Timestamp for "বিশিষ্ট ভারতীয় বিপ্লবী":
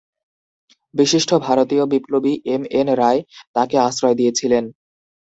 0.93-2.33